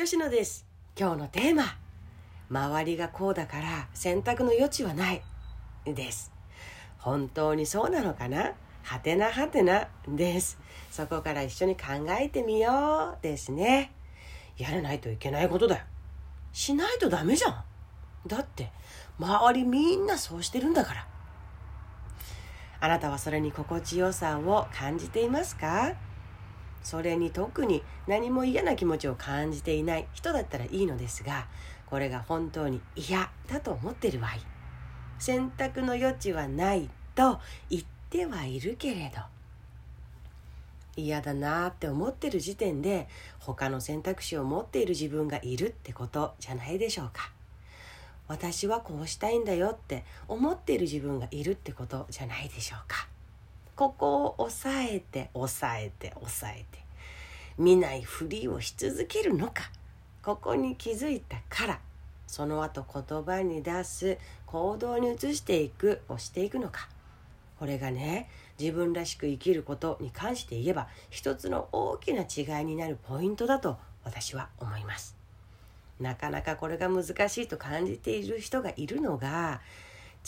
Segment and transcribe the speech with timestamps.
[0.00, 0.64] 吉野です。
[0.96, 1.76] 今日のテーマ
[2.48, 5.22] 周りがこうだから選択の余地はない
[5.84, 6.30] です。
[6.98, 8.52] 本当にそうなのかな？
[8.84, 10.56] はてなはてなです。
[10.92, 13.92] そこから一緒に考えてみようですね。
[14.56, 15.84] やらないといけないことだよ。
[16.52, 17.64] しないとダメじゃん。
[18.24, 18.70] だって
[19.18, 21.08] 周りみんなそうしてるんだから。
[22.78, 25.94] あなたはそれに心地よさを感じていますか？
[26.88, 31.46] それに特に何も嫌な気持ちを感じていない人だったらいいのですが
[31.84, 34.30] これが本当に嫌だと思ってる場合
[35.18, 39.20] 選択の余地はないと言ってはいるけれど
[40.96, 43.06] 嫌だなって思ってる時点で
[43.38, 47.30] 他の選択肢を持っている自分がいるってことじゃないでしょうか。
[48.28, 53.08] 私はこうしたいんだよって思っている自分がいるってことじゃないでしょうか。
[53.78, 56.80] ここを抑えて抑えて抑えて。
[57.58, 59.70] 見ないふりをし続けるのか。
[60.20, 61.80] ここに気づいたから
[62.26, 66.88] その後言葉に出す行動に移していくをしていくのか。
[67.60, 75.16] これがね自分らしく生きることに関して言えば一つの大きな違いになるポイントだと私は思います。
[76.00, 79.60] なかなかこれが難しいと感じている人がいるのが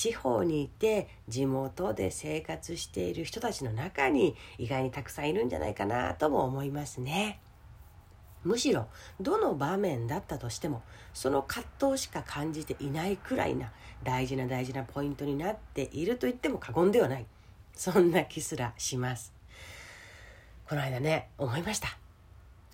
[0.01, 7.39] 地方にいて地元で生活している人たちの中に意外にたくさんいるんじゃないかなとも思いますね。
[8.43, 8.87] むしろ
[9.21, 10.81] どの場面だったとしても
[11.13, 17.27] その葛藤しか感じていないくらいな大事な大事なポイントになっていると言っても過言ではない。
[17.75, 19.35] そんな気すらします。
[20.67, 21.89] この間ね思いました。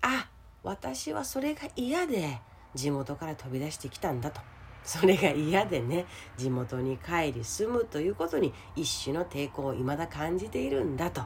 [0.01, 0.29] あ
[0.63, 2.39] 私はそれが嫌で
[2.73, 4.39] 地元から飛び出してきたんだと。
[4.87, 6.05] それが嫌でね
[6.37, 11.21] 地元に帰り住むということに一種の抵抗を未だ感じているんだと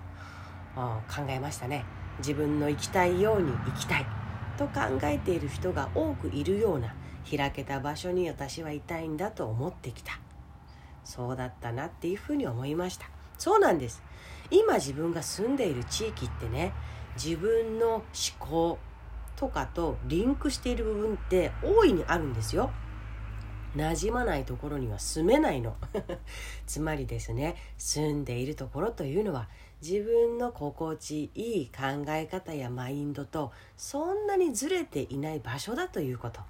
[0.75, 1.85] 考えましたね。
[2.17, 4.05] 自分の生きたいように生きたい。
[4.57, 6.93] と考えている人が多くいるような
[7.29, 10.19] 開けた場所に私はいたいんだと思ってきた。
[11.03, 13.05] そうだったなっていうふうに思いました。
[13.37, 14.01] そうなんです。
[14.49, 16.73] 今自分が住んでいる地域ってね
[17.15, 18.03] 自分の思
[18.39, 18.79] 考
[19.35, 22.71] とかとリンクしている部分って大いにあるんですよ。
[23.75, 25.75] 馴染まないところには住めないの。
[26.67, 29.47] つまりですね住んでいるところというのは
[29.81, 36.41] 自分の心地いい考え方やマインドとそんなにずれていない場所だということ。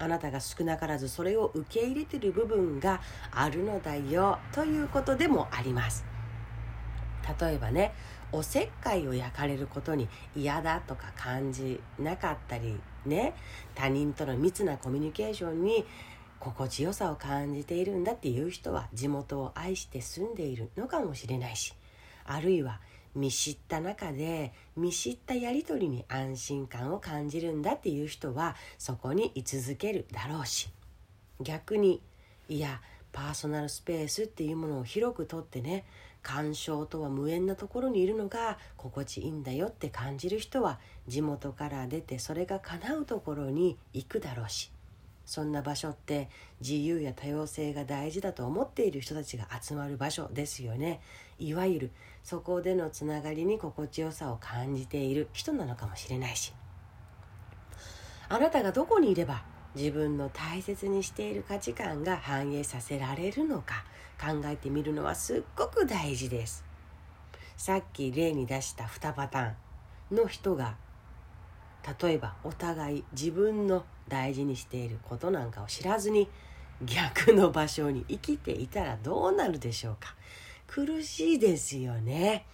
[0.00, 3.00] あなたが少なからずそれを受け入れている部分が
[3.32, 6.04] あるのだよということでもあります。
[7.40, 7.92] 例えばね
[8.30, 13.34] おせっかいを焼かれることに嫌だとか感じなかったりね
[13.74, 15.84] 他人との密なコミュニケーションに
[16.40, 21.74] 心地よさを感じているんだっていう人は地元を愛して住んでいるのかもしれないし
[22.24, 22.80] あるいは
[23.14, 30.68] 見知った中で見知ったやり取りに安心感を感じるんだっていう人はそこに居続けるだろうし
[31.40, 32.00] 逆に
[32.48, 32.80] いや
[33.12, 35.84] パーソナルスペースっていうものを広くとってね
[36.22, 44.70] 干渉とは無縁なところにいるのが心地いいんだよって感じる人は地元から出てそれが叶うところに行くだろうし
[45.28, 46.30] そんな場所って
[46.62, 51.02] 自由や多様性が大事だと思っている人たちが集まる場所ですよね。
[51.38, 51.90] いわゆる
[52.24, 56.54] そこでのつながりに心地よさを感じている人なのかもしれないし。
[58.30, 59.42] あなたがどこにいれば
[59.74, 63.84] 自分の大切にしている価値観が反映させられるのか
[64.18, 66.64] 考えてみるのはすっごく大事です。
[67.58, 69.52] さっき例に出した2パター
[70.14, 70.76] ンの人が
[72.00, 76.28] 例えばお互い自分の大事にしていることなんかを知らずに
[76.82, 80.14] 逆の場所に生きていたらどうなるでしょうか。
[80.66, 82.44] 苦しいですよね。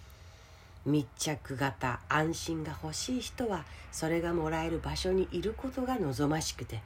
[0.85, 6.81] 密着型安心が欲しい人はそれがもらえる場所にいることが望ましくて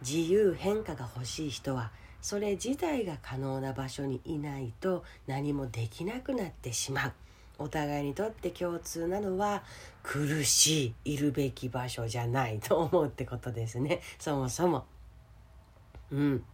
[0.00, 7.12] 自由変化が欲しい人はそれ自体が可能な場所にいないと何もできなくなってしまう。
[7.60, 9.62] お互いにとって共通なのは
[10.02, 14.00] 苦しいいるべき場所じゃないと思うってことですね。
[14.18, 14.86] そもそも。
[16.10, 16.44] うん。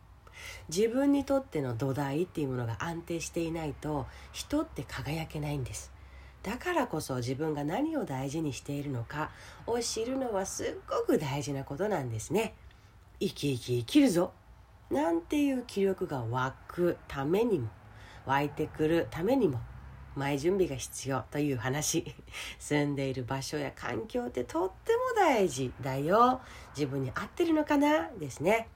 [0.68, 5.92] 自分にとっての土台っていうものが安定していないと人って輝けないんです。
[6.42, 9.30] だからこそ自分が何を大事にしているのか
[9.66, 12.54] を知るのはすっごく大事なことなんですね。
[13.20, 14.32] 生き生き生きるぞ。
[14.90, 17.68] なんていう気力が湧くためにも。
[18.26, 19.60] 湧いてくるためにも。
[20.16, 22.14] 前準備が必要という話。
[22.58, 26.40] 住んでいる場所や環境ってとっても大事だよ。
[26.74, 28.10] 自分に合ってるのかな？
[28.18, 28.68] ですね。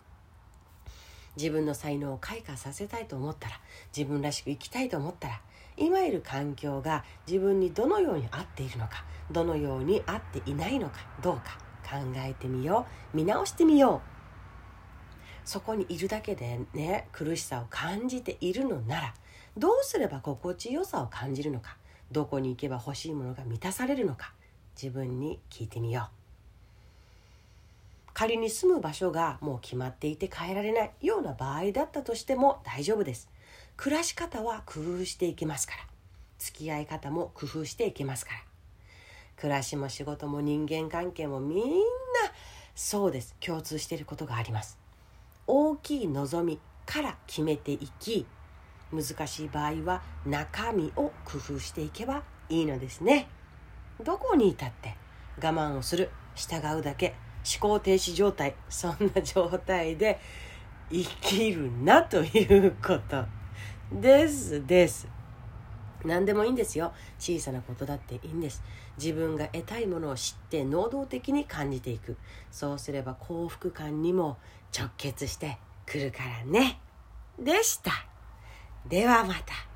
[1.37, 3.61] 自分の才能を開花させたいと思ったら
[3.97, 5.41] 自分らしく生きたいと思ったら
[5.77, 13.17] 今いる環境が自分にどのように合っているのかどのように合っていないのかどうか考えてみよう。
[13.17, 14.21] 見直してみよう。
[15.45, 19.15] そこにいるだけでね苦しさを感じているのなら
[19.61, 21.77] どうすれば心地よさを感じるのか？
[22.11, 24.33] どこに行けば欲しいものが満たされるのか？
[24.75, 26.11] 自分に聞いてみよう。
[28.15, 33.29] 仮に住む場所がもう決まっていて変えられないような場合だったとしても大丈夫です。
[33.77, 35.81] 暮らし方は工夫していきますから。
[36.39, 38.39] 付き合い方も工夫していきますから。
[39.37, 41.67] 暮らしも仕事も人間関係もみんな
[42.75, 43.37] そうです。
[43.41, 44.79] 共通していることがあります。
[45.47, 48.25] 大きい望みから決めていき
[48.93, 53.29] 難しい場合は中身を工夫していけばいいのですね。
[54.03, 54.97] どこにいたって
[55.43, 57.15] 我慢をする従うだけ
[57.45, 60.19] 思考停止状態そんな状態で
[60.91, 63.25] 生きるなということ
[63.93, 64.67] です。
[64.67, 65.07] です。
[66.05, 66.93] 何でもいいんですよ。
[67.19, 68.63] 小さなことだっていいんです。
[68.97, 72.17] 自分が得たいものを知って能動的に感じていく。
[72.51, 74.39] そうすれば幸福感にも
[74.77, 76.81] 直結してくるからね。
[77.39, 78.10] でした。
[78.85, 79.70] ではまた。